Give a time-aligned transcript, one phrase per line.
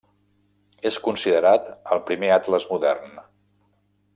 [0.91, 3.17] És considerat el primer atles modern.